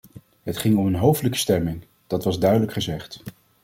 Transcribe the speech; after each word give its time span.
Het 0.43 0.57
ging 0.57 0.77
om 0.77 0.85
een 0.85 0.95
hoofdelijke 0.95 1.37
stemming, 1.37 1.81
dat 2.07 2.23
was 2.23 2.39
duidelijk 2.39 2.73
gezegd. 2.73 3.23